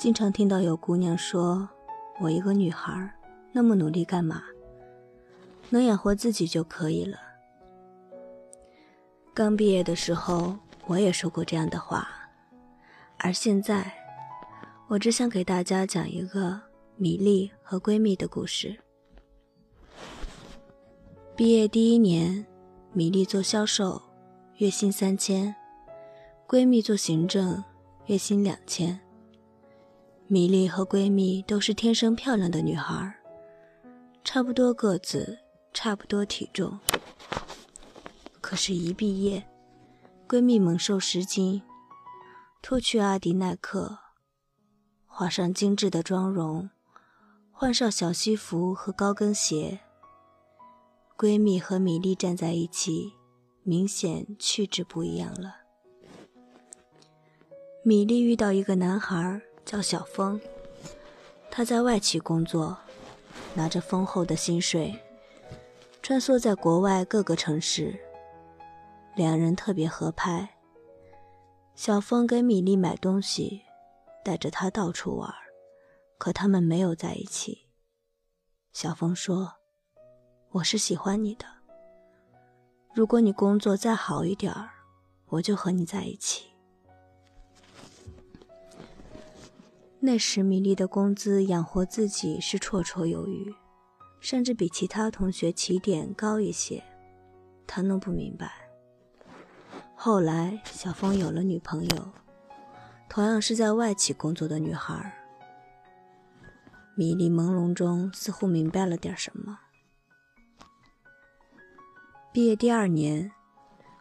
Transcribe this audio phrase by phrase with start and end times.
[0.00, 1.68] 经常听到有姑娘说
[2.22, 3.14] ：“我一个女孩，
[3.52, 4.42] 那么努力干嘛？
[5.68, 7.18] 能养活自己就可以了。”
[9.34, 10.56] 刚毕业的时候，
[10.86, 12.08] 我也说过这样的话。
[13.18, 13.92] 而现在，
[14.88, 16.58] 我只想给大家讲一个
[16.96, 18.74] 米粒和闺蜜的故事。
[21.36, 22.46] 毕业第一年，
[22.94, 24.00] 米粒做销售，
[24.56, 25.54] 月薪三千；
[26.48, 27.62] 闺蜜做行政，
[28.06, 28.98] 月薪两千。
[30.32, 33.16] 米粒和闺蜜都是天生漂亮的女孩，
[34.22, 35.40] 差不多个子，
[35.74, 36.78] 差不多体重。
[38.40, 39.44] 可是，一毕业，
[40.28, 41.60] 闺蜜猛瘦十斤。
[42.62, 43.98] 脱去阿迪耐克，
[45.04, 46.70] 画上精致的妆容，
[47.50, 49.80] 换上小西服和高跟鞋。
[51.18, 53.14] 闺蜜和米粒站在一起，
[53.64, 55.56] 明显气质不一样了。
[57.82, 60.40] 米粒遇到一个男孩，叫小峰，
[61.48, 62.76] 他在外企工作，
[63.54, 64.98] 拿着丰厚的薪水，
[66.02, 67.96] 穿梭在国外各个城市，
[69.14, 70.56] 两人特别合拍。
[71.76, 73.62] 小峰给米粒买东西，
[74.24, 75.32] 带着她到处玩，
[76.18, 77.68] 可他们没有在一起。
[78.72, 79.52] 小峰说
[80.50, 81.46] ：“我是喜欢你的，
[82.92, 84.70] 如果你工作再好一点儿，
[85.26, 86.49] 我就和你在一起。”
[90.02, 93.54] 那时米粒的工资养活自己是绰绰有余，
[94.18, 96.82] 甚至比其他同学起点高一些。
[97.66, 98.50] 他弄不明白。
[99.94, 102.12] 后来，小峰有了女朋友，
[103.10, 105.14] 同样是在外企工作的女孩。
[106.96, 109.58] 米粒朦胧中似乎明白了点什么。
[112.32, 113.30] 毕业第二年，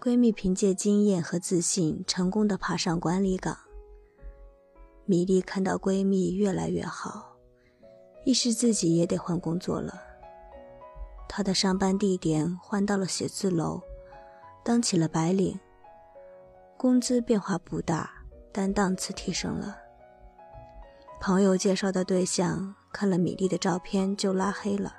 [0.00, 3.58] 闺蜜凭借经验和自信，成功的爬上管理岗。
[5.12, 7.36] 米粒看到闺蜜越来越好，
[8.24, 10.00] 意识自己也得换工作了。
[11.28, 13.82] 她的上班地点换到了写字楼，
[14.64, 15.60] 当起了白领。
[16.78, 18.10] 工资变化不大，
[18.50, 19.76] 但档次提升了。
[21.20, 24.94] 朋友介绍的对象看了米粒的照片就拉黑了，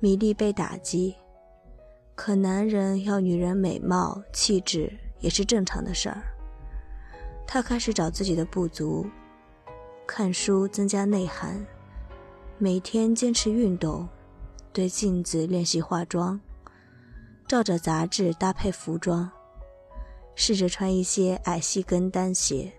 [0.00, 1.14] 米粒被打击。
[2.16, 6.33] 可男人要女人美貌气质也是正常的事儿。
[7.46, 9.06] 他开始找自己的不足，
[10.06, 11.64] 看书增加内涵，
[12.58, 14.08] 每天坚持运动，
[14.72, 16.40] 对镜子练习化妆，
[17.46, 19.30] 照着杂志搭配服装。
[20.36, 22.72] 试着穿一些矮细跟单鞋，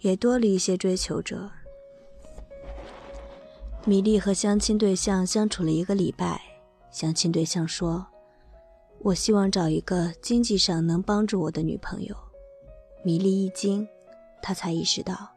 [0.00, 1.50] 也多了一些追求者。
[3.86, 6.38] 米粒和相亲对象相处了一个礼拜，
[6.90, 8.06] 相亲对象说
[9.00, 12.14] ：“我希望找一个经济上能帮助我的女朋友。”
[13.06, 13.86] 米粒一惊，
[14.42, 15.32] 她才意识到，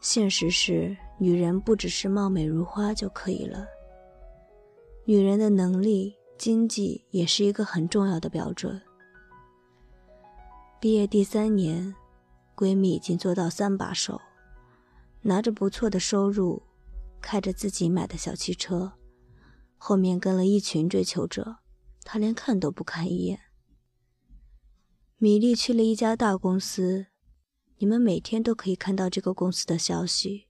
[0.00, 3.66] 现实是女人不只是貌美如花就可以了，
[5.04, 8.80] 女人的能力、经济也是一个很重要的标准。
[10.78, 11.92] 毕业第三年，
[12.54, 14.20] 闺蜜已经做到三把手，
[15.22, 16.62] 拿着不错的收入，
[17.20, 18.92] 开着自己买的小汽车，
[19.76, 21.56] 后面跟了一群追求者，
[22.04, 23.40] 她连看都不看一眼。
[25.22, 27.08] 米粒去了一家大公司，
[27.76, 30.46] 你们每天都可以看到这个公司的消息，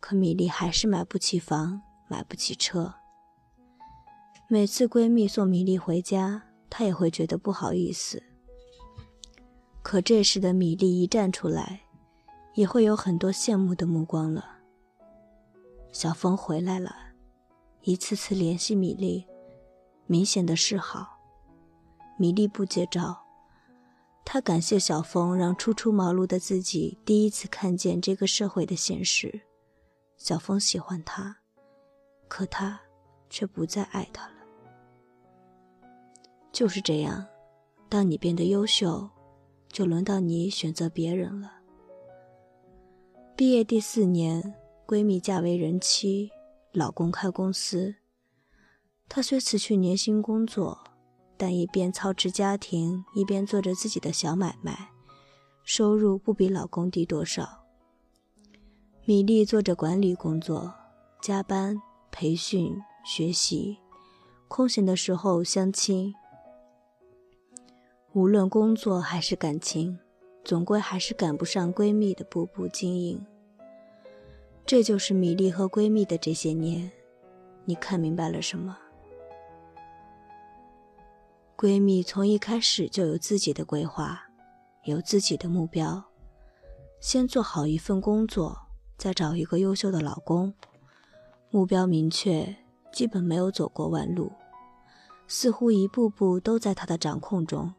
[0.00, 2.96] 可米粒还是买不起房，买不起车。
[4.50, 8.22] 每次闺蜜送米粒回家，她也会觉得不好意思。
[9.82, 11.84] 可这时的米粒一站出来，
[12.52, 14.58] 也会有很多羡慕的目光了。
[15.90, 16.94] 小峰回来了，
[17.80, 19.24] 一次次联系米粒，
[20.06, 21.18] 明显的示好。
[22.18, 23.23] 米粒不接招，
[24.34, 29.42] 他感谢小峰让初出茅庐的自己第一次看见这个社会的现实。
[30.16, 31.36] 小峰喜欢他，
[32.26, 32.80] 可他
[33.30, 34.34] 却不再爱他了。
[36.50, 37.24] 就是这样，
[37.88, 39.08] 当你变得优秀。
[39.68, 41.52] 就轮到你选择别人了。
[43.36, 46.28] 毕业第四年，闺蜜嫁为人妻，
[46.72, 47.94] 老公开公司。
[49.08, 50.82] 她虽辞去年薪工作，
[51.36, 54.90] 但一边操持家庭，一边做着自己的小买卖，
[55.64, 57.64] 收入不比老公低多少。
[59.04, 60.72] 米粒做着管理工作，
[61.20, 61.76] 加班、
[62.10, 63.78] 培训、学习，
[64.48, 66.14] 空闲的时候相亲。
[68.12, 69.98] 无论工作还是感情，
[70.44, 73.26] 总归还是赶不上闺蜜的步步经营。
[74.64, 76.90] 这就是米粒和闺蜜的这些年，
[77.64, 78.78] 你看明白了什么？
[81.56, 84.20] 闺蜜从一开始就有自己的规划，
[84.84, 86.02] 有自己的目标，
[87.00, 88.58] 先做好一份工作，
[88.98, 90.52] 再找一个优秀的老公，
[91.50, 92.56] 目标明确，
[92.92, 94.32] 基本没有走过弯路，
[95.28, 97.72] 似乎一步步都在他的掌控中。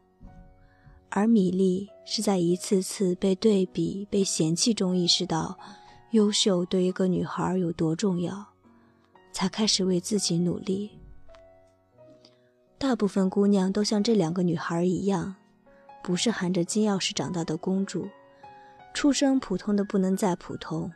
[1.10, 5.58] 而米粒是在一次次被对比、被嫌弃中意识到，
[6.12, 8.46] 优秀对一个女孩有多重要，
[9.32, 10.98] 才开始为自己努力。
[12.78, 15.34] 大部分姑娘都像这两个女孩一样，
[16.02, 18.08] 不是含着金钥匙长大的公主。
[18.92, 20.92] 出生普通的不能再普通，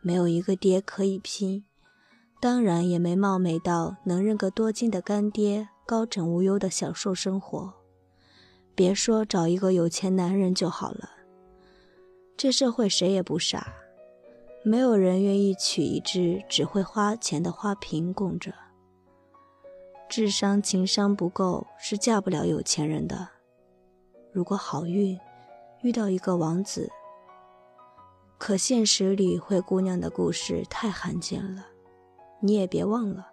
[0.00, 1.64] 没有一个爹可以拼，
[2.40, 7.72] 当然也没貌美到能认个多金的干爹，高枕无忧的享受生活。
[8.74, 11.10] 别说找一个有钱男人就好了，
[12.38, 13.72] 这社会谁也不傻，
[14.64, 18.52] 没有人愿意娶一只只会花钱的花瓶供着。
[20.12, 23.26] 智商情商不够是嫁不了有钱人的。
[24.30, 25.18] 如果好运
[25.80, 26.92] 遇到一个王子。
[28.36, 31.64] 可现实里灰姑娘的故事太罕见了，
[32.40, 33.26] 你也别忘了，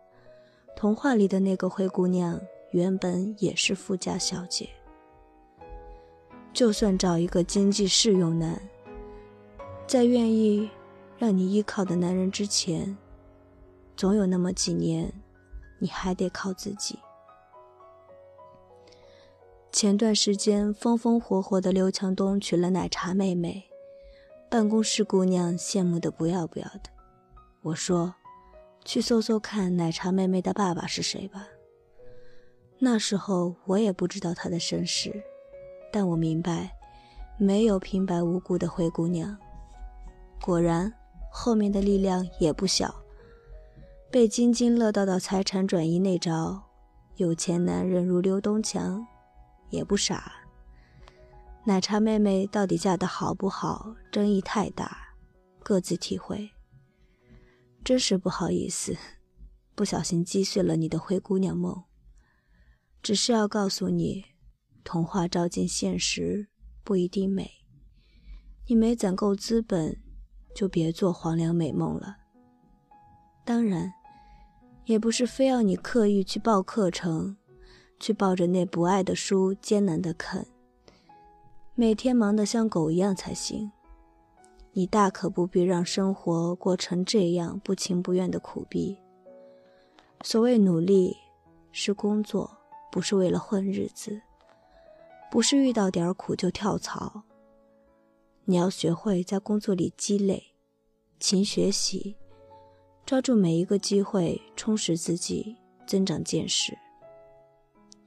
[0.73, 2.39] 童话里的那个灰姑娘
[2.71, 4.69] 原本也是富家小姐。
[6.53, 8.57] 就算找一个经济适用男，
[9.85, 10.69] 在愿意
[11.17, 12.97] 让你依靠的男人之前，
[13.97, 15.11] 总有那么几年，
[15.79, 16.99] 你还得靠自己。
[19.71, 23.65] 前段时间风风火火的刘强东娶了奶茶妹妹。
[24.49, 26.89] 办公室姑娘羡慕的不要不要的。
[27.61, 28.15] 我说
[28.83, 31.47] ：“去搜搜看奶茶妹妹的爸爸是谁吧。”
[32.81, 35.21] 那时候我也不知道他的身世，
[35.93, 36.75] 但我明白，
[37.37, 39.37] 没有平白无故的灰姑娘。
[40.41, 40.91] 果然，
[41.31, 42.98] 后面的力量也不小。
[44.11, 46.63] 被津津乐道的财产转移那招，
[47.17, 49.05] 有钱男人如刘东强，
[49.69, 50.33] 也不傻。
[51.63, 53.95] 奶茶妹妹到底嫁得好不好？
[54.11, 55.13] 争议太大，
[55.59, 56.49] 各自体会。
[57.83, 58.97] 真是不好意思，
[59.75, 61.83] 不小心击碎了你的灰姑娘梦。
[63.03, 64.25] 只是要告诉你，
[64.83, 66.47] 童话照进现实
[66.83, 67.47] 不一定美。
[68.67, 70.01] 你没攒够资本，
[70.55, 72.17] 就别做黄粱美梦了。
[73.45, 73.91] 当然，
[74.89, 77.37] 也不是非要你刻意去报课程，
[77.99, 80.43] 去抱着那不爱的书艰难的啃。
[81.75, 83.71] 每天忙得像狗一样才行，
[84.71, 88.97] 你大可不必让生活过成这样不情不愿的苦逼。
[90.23, 91.15] 所谓努力，
[91.71, 92.57] 是工作，
[92.91, 94.19] 不是为了混日子，
[95.29, 97.21] 不是遇到点苦就跳槽。
[98.45, 100.55] 你要学会在工作里积累，
[101.19, 102.17] 勤学习，
[103.05, 105.55] 抓住每一个机会充实自己，
[105.87, 106.77] 增长见识。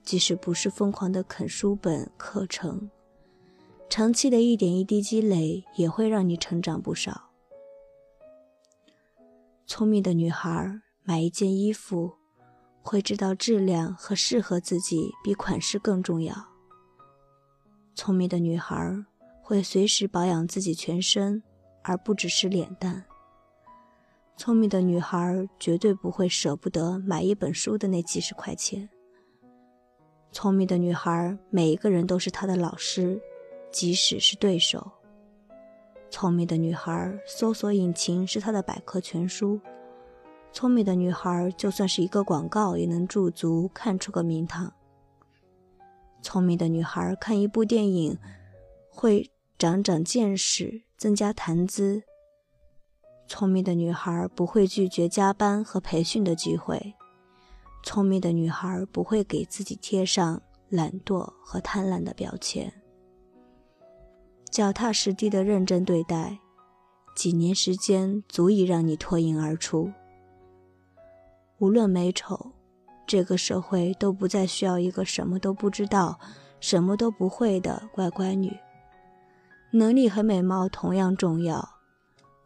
[0.03, 2.91] 即使不是疯狂的啃书本课程。
[3.89, 7.31] 长期的一点一滴积累也会让你成长不少。
[9.67, 12.15] 聪明的女孩买一件衣服，
[12.81, 16.35] 会知道质量和适合自己比款式更重要。
[17.94, 19.05] 聪明的女孩
[19.43, 21.43] 会随时保养自己全身，
[21.83, 23.05] 而不只是脸蛋。
[24.37, 28.89] 聪明的女孩绝对不会舍不得买一本书的那几十块钱。
[30.32, 33.20] 聪明的女孩，每一个人都是她的老师。
[33.70, 34.93] 即使是对手，
[36.10, 39.58] 聪明的女孩搜索引擎是她的百科全书。
[40.53, 44.70] 聪明的女孩就算是一个广告，也能驻足看出个名堂。
[46.20, 48.19] 聪明的女孩看一部电影
[48.91, 52.03] 会长长见识，增加谈资。
[53.32, 56.93] 聪明的女孩不会拒绝加班和培训的机会。
[57.82, 62.70] 聪明的女孩不会给自己贴上懒惰和贪婪的标签。
[64.51, 66.41] 脚踏实地的认真对待，
[67.17, 69.91] 几年时间足以让你脱颖而出。
[71.56, 72.53] 无论美丑，
[73.06, 76.20] 这个社会都不再需要一个什么都不知道、
[76.60, 78.55] 什么都不会的乖乖女。
[79.70, 81.71] 能力和美貌同样重要。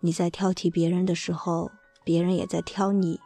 [0.00, 1.70] 你在挑剔别人的时候，
[2.04, 3.18] 别人也在挑你。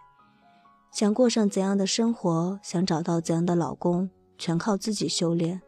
[0.92, 5.60] 想过上怎样的生活，想找到怎样的老公，全靠自己修炼。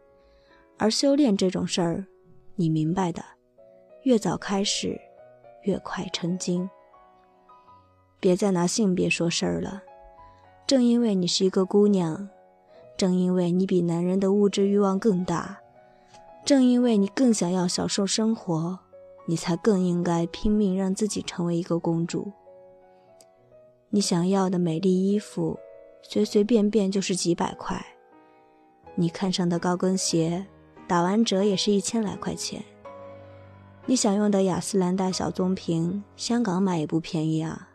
[0.79, 2.07] 而修炼这种事儿，
[2.57, 3.23] 你明白的，
[4.03, 5.01] 越早开始，
[5.63, 6.69] 越快成精。
[8.19, 9.83] 别再拿性别说事儿了。
[10.67, 12.29] 正因为你是一个姑娘，
[12.97, 15.61] 正因为你比男人的物质欲望更大，
[16.45, 18.79] 正因为你更想要享受生活，
[19.27, 22.33] 你才更应该拼命让自己成为一个公主。
[23.91, 25.59] 你想要的美丽衣服，
[26.03, 27.77] 随随便便就是几百块；
[28.95, 30.47] 你看上的高跟鞋。
[30.89, 32.63] 打完折也是一千来块钱。
[33.87, 37.71] 你想用的雅诗兰黛小棕瓶，香港买也不便宜啊。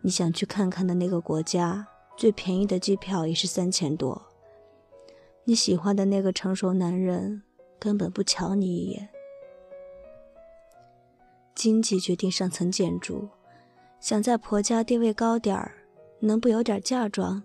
[0.00, 4.22] 你想去看看的那个国家，最便宜的机票也是三千多。
[5.44, 7.42] 你喜欢的那个成熟男人，
[7.78, 9.10] 根本不瞧你一眼。
[11.54, 13.28] 经济决定上层建筑，
[14.00, 15.72] 想在婆家地位高点儿，
[16.20, 17.42] 能不有点嫁妆？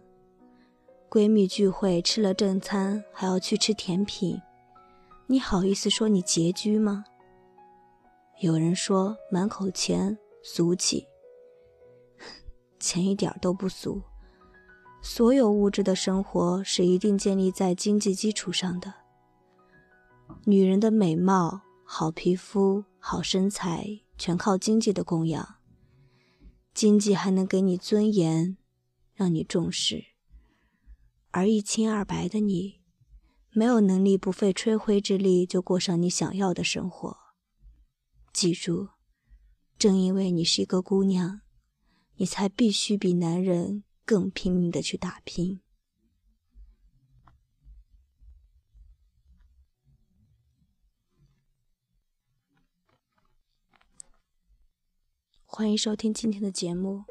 [1.09, 4.41] 闺蜜聚会吃了正餐，还要去吃甜品，
[5.27, 7.05] 你好意思说你拮据吗？
[8.41, 11.05] 有人说满口钱俗气，
[12.79, 14.01] 钱一点都不俗。
[15.01, 18.93] 所有物质的生活是一定建立在经济基础上的。
[20.45, 22.83] 女人的美貌、好皮肤。
[22.99, 25.55] 好身材全靠经济的供养，
[26.73, 28.57] 经济还能给你尊严，
[29.13, 30.05] 让你重视。
[31.31, 32.81] 而一清二白的你，
[33.51, 37.17] 没有能力不费吹灰之力就过上你想要的生活。
[38.33, 38.89] 记住，
[39.77, 41.41] 正因为你是一个姑娘，
[42.17, 45.61] 你才必须比男人更拼命的去打拼。
[55.51, 57.03] 欢迎收听今天的节目，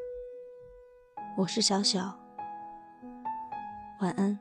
[1.36, 2.16] 我是小小，
[4.00, 4.38] 晚安。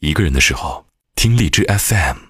[0.00, 0.84] 一个人的时候，
[1.16, 2.23] 听荔枝 FM。